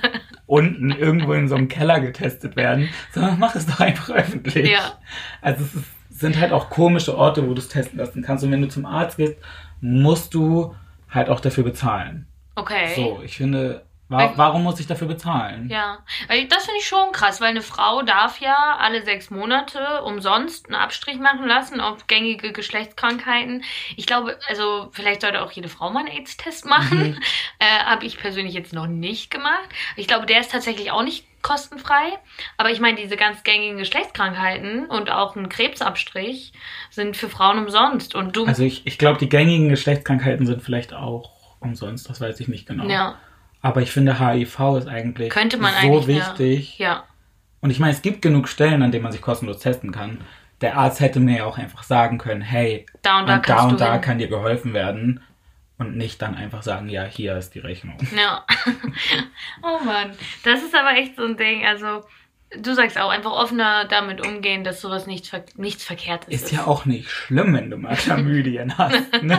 [0.46, 4.68] unten irgendwo in so einem Keller getestet werden, sondern mach es doch einfach öffentlich.
[4.68, 4.98] Ja.
[5.40, 5.84] Also es ist,
[6.20, 8.44] sind halt auch komische Orte, wo du es testen lassen kannst.
[8.44, 9.37] Und wenn du zum Arzt gehst,
[9.80, 10.74] musst du
[11.09, 12.26] halt auch dafür bezahlen.
[12.56, 12.94] Okay.
[12.94, 15.68] So, ich finde, wa Weil- warum muss ich dafür bezahlen?
[15.70, 20.02] Ja, weil das finde ich schon krass, weil eine Frau darf ja alle sechs Monate
[20.02, 23.64] umsonst einen Abstrich machen lassen auf gängige Geschlechtskrankheiten.
[23.96, 27.18] Ich glaube, also vielleicht sollte auch jede Frau mal einen AIDS-Test machen.
[27.62, 29.68] Äh, Habe ich persönlich jetzt noch nicht gemacht.
[29.96, 32.18] Ich glaube, der ist tatsächlich auch nicht kostenfrei.
[32.56, 36.52] Aber ich meine, diese ganz gängigen Geschlechtskrankheiten und auch ein Krebsabstrich
[36.90, 38.14] sind für Frauen umsonst.
[38.14, 38.46] Und du.
[38.46, 42.66] Also ich, ich glaube, die gängigen Geschlechtskrankheiten sind vielleicht auch umsonst, das weiß ich nicht
[42.66, 42.84] genau.
[42.88, 43.18] ja,
[43.62, 46.78] Aber ich finde, HIV ist eigentlich Könnte man so eigentlich, wichtig.
[46.78, 47.04] ja,
[47.60, 50.20] Und ich meine, es gibt genug Stellen, an denen man sich kostenlos testen kann.
[50.62, 53.62] Der Arzt hätte mir ja auch einfach sagen können, hey, da und da und da
[53.64, 55.20] und da kann dir geholfen werden.
[55.78, 57.96] Und nicht dann einfach sagen, ja, hier ist die Rechnung.
[58.16, 58.44] Ja.
[59.62, 60.10] oh Mann.
[60.44, 61.64] Das ist aber echt so ein Ding.
[61.66, 62.04] Also,
[62.58, 66.44] du sagst auch, einfach offener damit umgehen, dass sowas nichts, ver nichts Verkehrtes ist.
[66.44, 69.22] Ist ja auch nicht schlimm, wenn du mal Chlamydien hast.
[69.22, 69.38] Ne?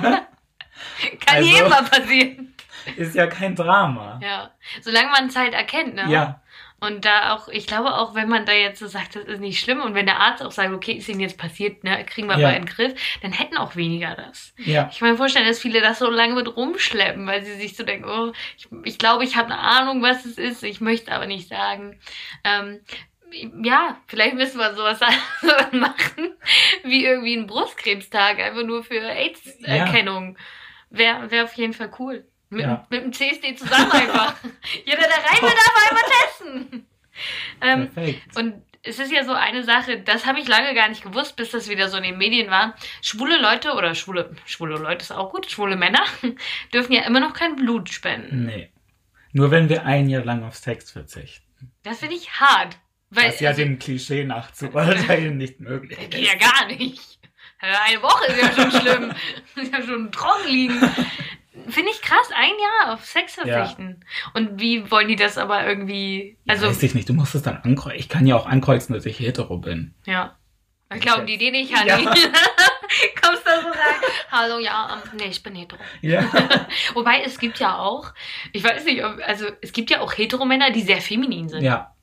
[1.19, 2.50] Kann also- jedem mal passieren.
[2.97, 4.19] Ist ja kein Drama.
[4.23, 4.51] Ja.
[4.81, 6.05] Solange man es halt erkennt, ne?
[6.09, 6.41] Ja.
[6.83, 9.59] Und da auch, ich glaube auch, wenn man da jetzt so sagt, das ist nicht
[9.59, 12.39] schlimm und wenn der Arzt auch sagt, okay, ist Ihnen jetzt passiert, ne, kriegen wir
[12.39, 12.47] Ja.
[12.47, 14.55] mal in den Griff, dann hätten auch weniger das.
[14.57, 14.89] Ja.
[14.91, 17.83] Ich kann mir vorstellen, dass viele das so lange mit rumschleppen, weil sie sich so
[17.83, 21.27] denken, oh, ich, ich glaube, ich habe eine Ahnung, was es ist, ich möchte aber
[21.27, 21.99] nicht sagen.
[22.43, 22.79] Ähm,
[23.63, 24.99] ja, vielleicht müssen wir sowas
[25.71, 26.35] machen,
[26.83, 30.35] wie irgendwie ein Brustkrebstag, einfach nur für AIDS-Erkennung.
[30.89, 32.25] Wäre wär auf jeden Fall cool.
[32.51, 32.85] Mit, Ja.
[32.89, 34.35] mit dem CSD zusammen einfach.
[34.85, 36.87] Jeder, der rein will, darf einmal testen.
[37.61, 38.37] Ähm, Perfekt.
[38.37, 41.51] und es ist ja so eine Sache, das habe ich lange gar nicht gewusst, bis
[41.51, 42.75] das wieder so in den Medien war.
[43.01, 46.03] Schwule Leute oder schwule, schwule Leute ist auch gut, schwule Männer
[46.73, 48.45] dürfen ja immer noch kein Blut spenden.
[48.47, 48.69] Nee.
[49.33, 51.45] Nur wenn wir ein Jahr lang auf Sex verzichten.
[51.83, 52.75] Das finde ich hart.
[53.11, 56.39] Weil, Was ja also, dem Klischee nachzuurteilen nicht möglich das geht ja ist.
[56.41, 57.19] gar nicht.
[57.59, 59.11] Eine Woche ist ja schon schlimm.
[59.55, 60.81] ist ja schon trocken liegen.
[61.67, 62.53] Finde ich krass, ein
[62.85, 64.05] Jahr auf Sex verzichten.
[64.33, 66.37] Und wie wollen die das aber irgendwie.
[66.47, 67.99] Also, Also, Weiß ich nicht, du musst es dann ankreuzen.
[67.99, 69.93] Ich kann ja auch ankreuzen, dass ich hetero bin.
[70.05, 70.35] ja.
[70.99, 71.87] Glauben die dir nicht, Hanni?
[71.87, 71.97] Ja.
[73.21, 74.11] Kommst da so rein?
[74.29, 75.79] Hallo, ja, ähm, nee, ich bin hetero.
[76.01, 76.29] Ja.
[76.93, 78.13] Wobei, es gibt ja auch,
[78.51, 81.63] ich weiß nicht, ob, also es gibt ja auch Heteromänner, die sehr feminin sind.
[81.63, 81.95] ja.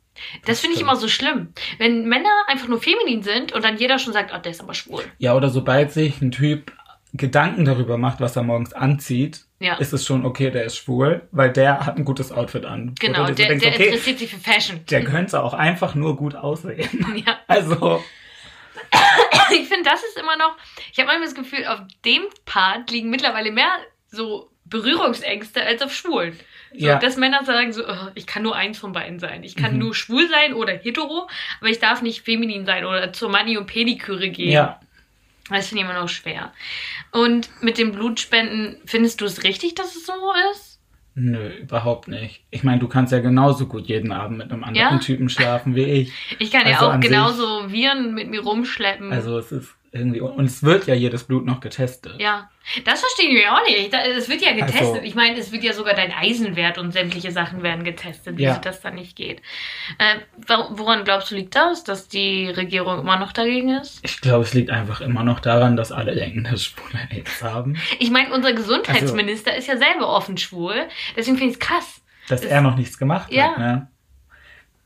[0.47, 1.53] das finde ich immer so schlimm.
[1.77, 4.73] Wenn Männer einfach nur feminin sind und dann jeder schon sagt, oh, der ist aber
[4.73, 5.05] schwul.
[5.19, 6.73] Ja, oder sobald sich ein Typ
[7.15, 9.75] Gedanken darüber macht, was er morgens anzieht, Ja.
[9.77, 12.95] ist es schon okay, der ist schwul, weil der hat ein gutes Outfit an.
[13.01, 14.81] Genau, der, denkst, der okay, interessiert sich für Fashion.
[14.91, 17.23] der könnte auch einfach nur gut aussehen.
[17.27, 17.39] Ja.
[17.47, 18.03] Also,
[19.51, 20.57] Ich finde, das ist immer noch,
[20.93, 23.71] ich habe manchmal das Gefühl, auf dem Part liegen mittlerweile mehr
[24.11, 26.39] so Berührungsängste als auf Schwulen.
[26.73, 26.99] So, ja.
[26.99, 29.43] Dass Männer sagen so, oh, ich kann nur eins von beiden sein.
[29.43, 29.79] Ich kann Mhm.
[29.79, 31.29] nur schwul sein oder hetero,
[31.61, 34.51] aber ich darf nicht feminin sein oder zur Mani- und Pediküre gehen.
[34.53, 34.79] Ja.
[35.51, 36.53] Das finde ich immer noch schwer.
[37.13, 40.13] Und mit dem Blutspenden, findest du es richtig, dass es so
[40.53, 40.81] ist?
[41.15, 42.45] Nö, überhaupt nicht.
[42.51, 44.99] Ich meine, du kannst ja genauso gut jeden Abend mit einem anderen Ja?
[44.99, 46.13] Typen schlafen wie ich.
[46.39, 49.13] Ich kann ja Also auch an sich- genauso Viren mit mir rumschleppen.
[49.13, 50.21] Also es ist irgendwie.
[50.21, 52.15] Und es wird ja jedes Blut noch getestet.
[52.21, 52.51] Ja,
[52.85, 53.93] das verstehe ich auch nicht.
[53.93, 54.81] Es wird ja getestet.
[54.81, 58.43] Also- ich meine, es wird ja sogar dein Eisenwert und sämtliche Sachen werden getestet, wie
[58.45, 58.59] Ja.
[58.59, 59.41] das dann nicht geht.
[59.99, 60.17] Äh,
[60.71, 64.01] woran glaubst du, liegt das, dass die Regierung immer noch dagegen ist?
[64.03, 67.77] Ich glaube, es liegt einfach immer noch daran, dass alle denken, dass Schwule AIDS haben.
[67.99, 70.75] Ich meine, unser Also Gesundheitsminister ist ja selber offen schwul.
[71.17, 72.01] Deswegen finde ich es krass.
[72.29, 73.51] Dass Das- er noch nichts gemacht Ja.
[73.53, 73.89] hat, ne?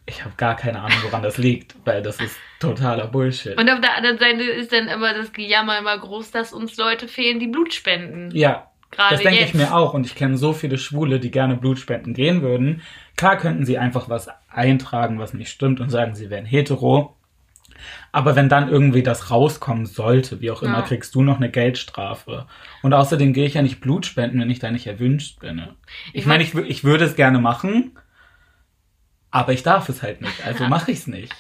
[0.07, 3.57] Ich habe gar keine Ahnung, woran das liegt, weil das ist totaler Bullshit.
[3.59, 7.07] Und auf der anderen Seite ist dann immer das Gejammer immer groß, dass uns Leute
[7.09, 8.31] fehlen, die Blut spenden.
[8.35, 9.95] ja, Gerade das denke ich mir auch.
[9.95, 12.83] Und ich kenne so viele Schwule, die gerne Blutspenden gehen würden.
[13.17, 17.17] Klar könnten sie einfach was eintragen, was nicht stimmt und sagen, sie wären hetero.
[18.13, 20.83] Aber wenn dann irgendwie das rauskommen sollte, wie auch immer, Ja.
[20.83, 22.47] kriegst du noch eine Geldstrafe.
[22.83, 25.63] Und außerdem gehe ich ja nicht Blut spenden, wenn ich da nicht erwünscht bin.
[26.13, 27.93] Ich Ich meine, ich, ich würde es gerne machen,
[29.33, 30.45] aber ich darf es halt nicht.
[30.47, 31.35] Also mache ich es nicht.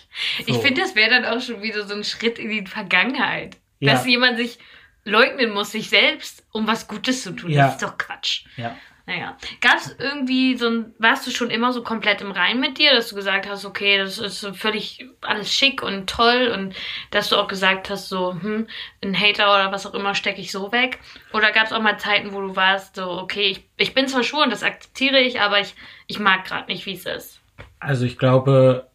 [0.46, 0.61] Ich So.
[0.61, 3.59] finde, das wäre dann auch schon wieder so ein Schritt in die Vergangenheit.
[3.78, 3.92] Ja.
[3.92, 4.59] Dass jemand sich
[5.05, 7.50] leugnen muss, sich selbst, um was Gutes zu tun.
[7.50, 7.66] Ja.
[7.66, 8.44] Das ist doch Quatsch.
[8.57, 8.76] Ja.
[9.05, 9.37] Naja.
[9.61, 12.94] Gab es irgendwie so ein, warst du schon immer so komplett im Rein mit dir,
[12.94, 16.74] dass du gesagt hast, okay, das ist so völlig alles schick und toll und
[17.11, 18.68] dass du auch gesagt hast, so, hm,
[19.02, 21.00] ein Hater oder was auch immer stecke ich so weg?
[21.33, 24.22] Oder gab es auch mal Zeiten, wo du warst, so, okay, ich, ich bin zwar
[24.22, 25.74] schwul und das akzeptiere ich, aber ich,
[26.07, 27.41] ich mag gerade nicht, wie es ist.
[27.83, 28.88] Also ich glaube,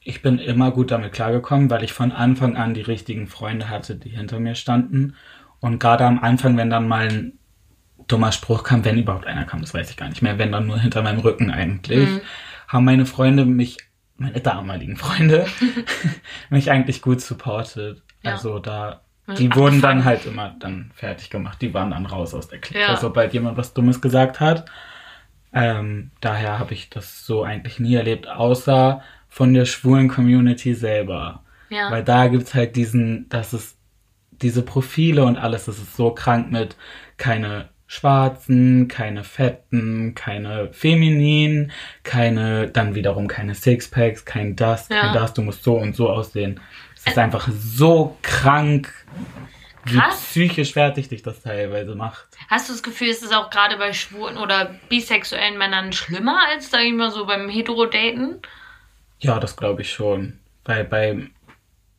[0.00, 3.96] ich bin immer gut damit klargekommen, weil ich von Anfang an die richtigen Freunde hatte,
[3.96, 5.14] die hinter mir standen.
[5.60, 7.38] Und gerade am Anfang, wenn dann mal ein
[8.06, 10.66] dummer Spruch kam, wenn überhaupt einer kam, das weiß ich gar nicht mehr, wenn dann
[10.66, 12.20] nur hinter meinem Rücken eigentlich, Mhm.
[12.68, 13.78] haben meine Freunde mich,
[14.16, 15.46] meine damaligen Freunde,
[16.50, 18.02] mich eigentlich gut supportet.
[18.22, 18.32] Ja.
[18.32, 19.00] Also da,
[19.38, 21.62] die wurden dann halt immer dann fertig gemacht.
[21.62, 22.96] Die waren dann raus aus der Clique, Ja.
[22.96, 24.66] sobald jemand was Dummes gesagt hat.
[25.54, 31.42] Ähm, daher habe ich das so eigentlich nie erlebt, außer von der schwulen Community selber.
[31.70, 31.90] Ja.
[31.90, 33.76] Weil da gibt's halt diesen, das ist
[34.30, 36.76] diese Profile und alles, das ist so krank mit
[37.16, 41.70] keine Schwarzen, keine Fetten, keine Femininen,
[42.02, 45.00] keine, dann wiederum keine Sixpacks, kein das, Ja.
[45.02, 46.60] kein das, du musst so und so aussehen.
[46.96, 48.92] Es ist einfach so krank,
[49.84, 50.20] Krass.
[50.20, 52.26] psychisch fertig dich das teilweise macht.
[52.48, 56.70] Hast du das Gefühl, ist es auch gerade bei schwulen oder bisexuellen Männern schlimmer als,
[56.70, 58.40] sag ich mal, so beim Hetero-Daten?
[59.18, 60.38] Ja, das glaube ich schon.
[60.64, 61.30] Weil beim,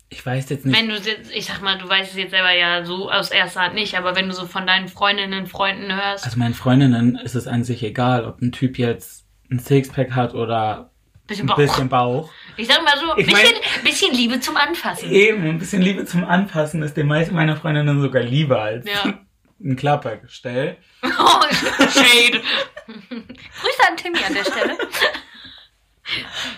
[0.09, 2.51] ich weiß jetzt nicht, Wenn du jetzt, ich sag mal, du weißt es jetzt selber
[2.51, 6.25] ja so aus erster Hand nicht, aber wenn du so von deinen Freundinnen, Freunden hörst,
[6.25, 10.33] also meinen Freundinnen ist es an sich egal, ob ein Typ jetzt ein Sixpack hat
[10.33, 10.91] oder
[11.27, 11.55] bisschen ein Bauch.
[11.57, 12.29] bisschen Bauch.
[12.57, 15.09] Ich sag mal so, Ich bisschen, bisschen Liebe zum Anfassen.
[15.11, 19.19] Eben, ein bisschen Liebe zum Anfassen ist den meisten meiner Freundinnen sogar lieber als Ja.
[19.63, 20.77] ein Klappergestell.
[21.03, 21.41] Oh,
[21.79, 22.41] Shade.
[23.09, 24.77] Grüße an Timmy an der Stelle.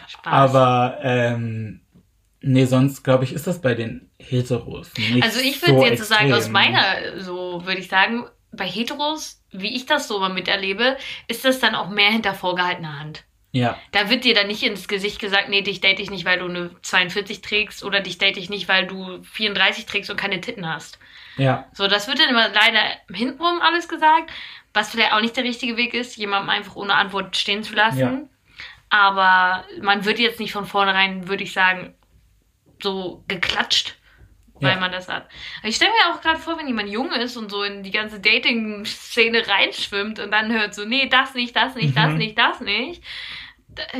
[0.07, 0.23] Spaß.
[0.33, 1.81] Aber, ähm,
[2.41, 5.99] nee, sonst glaube ich, ist das bei den Heteros nicht Also ich würde so jetzt
[5.99, 6.53] so sagen, aus extrem.
[6.53, 11.59] meiner, so würde ich sagen, bei Heteros, wie ich das so mal miterlebe, ist das
[11.59, 13.23] dann auch mehr hinter vorgehaltener Hand.
[13.51, 16.39] Ja, Da wird dir dann nicht ins Gesicht gesagt, nee, dich date ich nicht, weil
[16.39, 20.41] du eine 42 trägst oder dich date ich nicht, weil du 34 trägst und keine
[20.41, 20.99] Titten hast.
[21.37, 22.81] ja, So, das wird dann immer leider
[23.11, 24.31] hintenrum alles gesagt,
[24.73, 27.99] was vielleicht auch nicht der richtige Weg ist, jemandem einfach ohne Antwort stehen zu lassen.
[27.99, 28.21] Ja.
[28.89, 31.95] Aber man wird jetzt nicht von vornherein, würde ich sagen,
[32.81, 33.95] so geklatscht,
[34.61, 34.79] weil Ja.
[34.79, 35.27] man das hat.
[35.63, 38.19] Ich stelle mir auch gerade vor, wenn jemand jung ist und so in die ganze
[38.19, 42.17] Dating-Szene reinschwimmt und dann hört so, nee, das nicht, das nicht, das Mhm.
[42.17, 43.03] nicht, das nicht.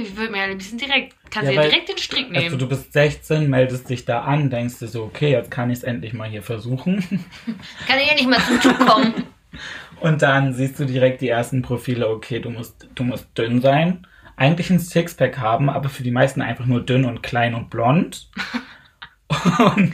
[0.02, 2.46] Ich würde mir ein bisschen direkt, kannst Ja, du dir direkt den Strick nehmen.
[2.46, 5.78] also du bist 16, meldest dich da an, denkst dir so, okay, jetzt kann ich
[5.80, 6.98] es endlich mal hier versuchen.
[7.88, 9.14] Kann ich ja nicht mal zum Zug kommen.
[10.00, 14.06] Und dann siehst du direkt die ersten Profile, okay, du musst, du musst dünn sein,
[14.36, 18.30] eigentlich ein Sixpack haben, aber für die meisten einfach nur dünn und klein und blond.
[19.60, 19.94] Und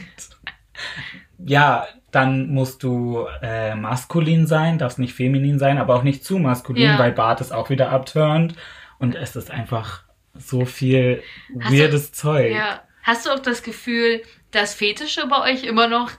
[1.38, 6.38] ja, dann musst du äh, maskulin sein, darfst nicht feminin sein, aber auch nicht zu
[6.38, 6.98] maskulin, Ja.
[6.98, 8.54] weil Bart ist auch wieder abturnt.
[8.98, 10.02] Und es ist einfach
[10.36, 11.22] so viel
[11.60, 12.52] Hast du- weirdes Zeug.
[12.52, 12.82] Ja.
[13.02, 16.10] Hast du auch das Gefühl, dass Fetische bei euch immer noch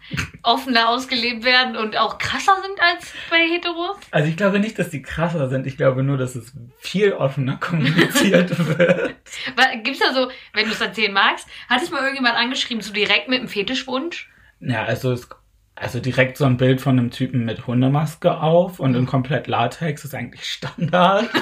[0.43, 3.97] offener ausgelebt werden und auch krasser sind als bei Heteros?
[4.12, 5.65] Also ich glaube nicht, dass die krasser sind.
[5.65, 9.15] Ich glaube nur, dass es viel offener kommuniziert wird.
[9.56, 12.93] Weil, Gibt's da so, wenn du es erzählen magst, hat dich mal irgendjemand angeschrieben, so
[12.93, 14.30] direkt mit einem Fetischwunsch?
[14.60, 15.28] Ja, also es,
[15.76, 20.06] also direkt so ein Bild von einem Typen mit Hundemaske auf und in komplett Latex
[20.06, 21.30] ist eigentlich Standard.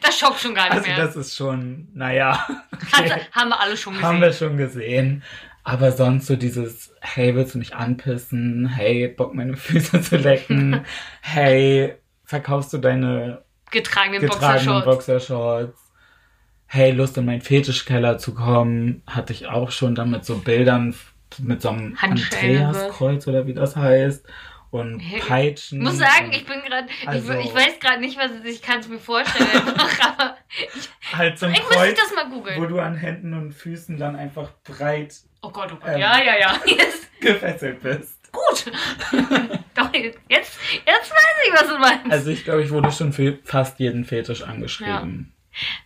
[0.00, 0.96] Das schockt schon gar nicht Also mehr.
[0.96, 2.38] das ist schon, naja,
[2.90, 4.08] Hat, haben wir alle schon gesehen.
[4.08, 5.22] haben wir schon gesehen.
[5.62, 8.66] Aber sonst so dieses, hey, willst du mich anpissen?
[8.66, 10.86] Hey, Bock meine Füße zu lecken?
[11.20, 14.84] hey, verkaufst du deine getragenen getragenen Boxershorts.
[14.86, 15.78] Boxershorts?
[16.66, 19.02] Hey, Lust in meinen Fetischkeller zu kommen?
[19.06, 20.94] Hatte ich auch schon dann mit so Bildern,
[21.40, 24.26] mit so einem Andreaskreuz oder wie das heißt.
[24.70, 25.78] Und Peitschen.
[25.78, 28.30] Ich muss sagen, ich bin gerade, Also- ich, ich weiß gerade nicht, was.
[28.44, 29.48] Ich kann es mir vorstellen,
[30.02, 30.36] aber
[31.12, 32.68] halt so ein ich muss Kreuz, das mal wo googeln.
[32.68, 35.90] du an Händen und Füßen dann einfach breit Oh Gott, oh Gott.
[35.94, 36.00] Ähm.
[36.00, 36.60] ja, ja, ja.
[36.66, 38.32] Jetzt, gefesselt bist.
[38.32, 38.72] gut.
[39.74, 42.10] Doch, jetzt, jetzt weiß ich, was du meinst.
[42.10, 45.32] Also ich glaube, ich wurde schon für fast jeden Fetisch angeschrieben.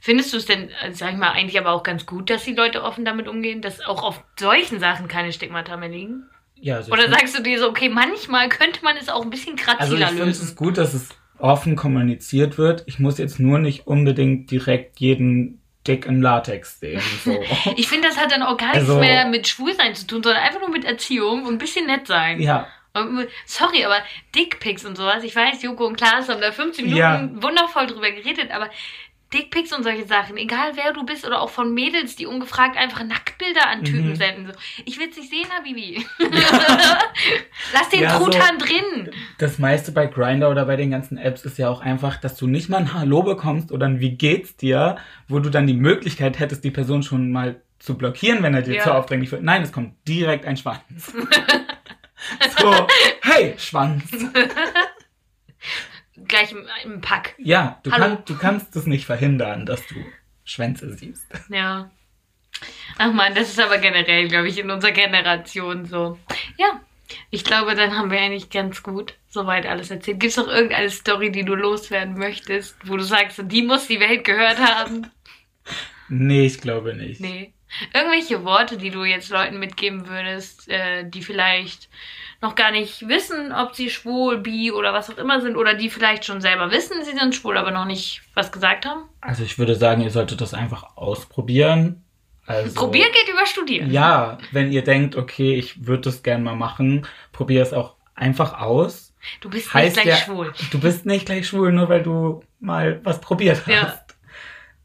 [0.00, 2.54] Findest du es denn, äh, sag ich mal, eigentlich aber auch ganz gut, dass die
[2.54, 6.24] Leute offen damit umgehen, dass auch auf solchen Sachen keine Stigmata mehr liegen?
[6.60, 9.56] Ja, also Oder sagst du dir so, okay, manchmal könnte man es auch ein bisschen
[9.78, 10.56] also ich finde es lösen?
[10.56, 12.82] gut, dass es offen kommuniziert wird.
[12.86, 17.00] Ich muss jetzt nur nicht unbedingt direkt jeden Dick in Latex sehen.
[17.24, 17.40] So.
[17.76, 20.42] Ich finde, das hat dann auch gar nichts Also- mehr mit Schwulsein zu tun, sondern
[20.42, 22.40] einfach nur mit Erziehung und ein bisschen nett sein.
[22.40, 23.98] ja, Und, Sorry, aber
[24.34, 27.30] Dickpics und sowas, ich weiß, Joko und Klaas haben da 15 Minuten Ja.
[27.42, 28.68] wundervoll drüber geredet, aber
[29.32, 33.04] Dickpics und solche Sachen, egal wer du bist oder auch von Mädels, die ungefragt einfach
[33.04, 34.16] Nacktbilder an Typen Mhm.
[34.16, 34.46] senden.
[34.46, 34.52] So.
[34.86, 36.06] Ich will es nicht sehen, Habibi.
[37.74, 39.10] Lass den Ja, so- Truthahn drin.
[39.38, 42.46] das meiste bei Grindr oder bei den ganzen Apps ist ja auch einfach, dass du
[42.46, 44.96] nicht mal ein Hallo bekommst oder ein Wie geht's dir,
[45.28, 48.76] wo du dann die Möglichkeit hättest, die Person schon mal zu blockieren, wenn er dir
[48.76, 48.82] Ja.
[48.84, 49.42] zu aufdringlich wird.
[49.42, 51.12] Nein, es kommt direkt ein Schwanz.
[52.58, 52.86] so,
[53.22, 54.04] hey, Schwanz.
[56.28, 57.34] Gleich im, im Pack.
[57.38, 59.94] Ja, du, kann, du kannst es nicht verhindern, dass du
[60.44, 61.26] Schwänze siehst.
[61.48, 61.90] Ja.
[62.98, 66.18] Ach man, das ist aber generell, glaube ich, in unserer Generation so.
[66.56, 66.80] Ja,
[67.30, 70.20] ich glaube, dann haben wir eigentlich ganz gut soweit alles erzählt.
[70.20, 74.00] Gibt es noch irgendeine Story, die du loswerden möchtest, wo du sagst, die muss die
[74.00, 75.10] Welt gehört haben?
[76.08, 77.20] Nee, ich glaube nicht.
[77.20, 77.52] Nee.
[77.92, 81.88] Irgendwelche Worte, die du jetzt Leuten mitgeben würdest, äh, die vielleicht
[82.40, 85.90] noch gar nicht wissen, ob sie schwul, bi oder was auch immer sind, oder die
[85.90, 89.02] vielleicht schon selber wissen, sie sind schwul, aber noch nicht was gesagt haben?
[89.20, 92.04] Also ich würde sagen, ihr solltet das einfach ausprobieren.
[92.46, 93.90] Also, Probieren geht über Studieren.
[93.90, 98.58] Ja, wenn ihr denkt, okay, ich würde das gerne mal machen, probier es auch einfach
[98.58, 99.12] aus.
[99.40, 100.52] Du bist Heißt nicht gleich ja, schwul.
[100.70, 104.16] Du bist nicht gleich schwul, nur weil du mal was probiert hast.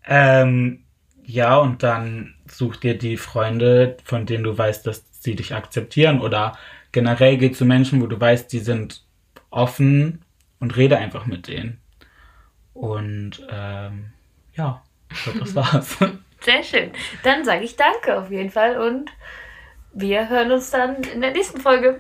[0.06, 0.42] Ja.
[0.42, 0.84] Ähm,
[1.24, 6.22] ja, und dann such dir die Freunde, von denen du weißt, dass sie dich akzeptieren.
[6.22, 6.58] Oder
[6.92, 9.04] generell geh zu Menschen, wo du weißt, die sind
[9.50, 10.24] offen
[10.60, 11.80] und rede einfach mit denen.
[12.74, 14.14] Und ähm,
[14.56, 15.98] ja, ich glaube, das war's.
[16.42, 16.92] Sehr schön.
[17.24, 19.10] Dann sage ich danke auf jeden Fall und
[19.94, 22.00] wir hören uns dann in der nächsten Folge.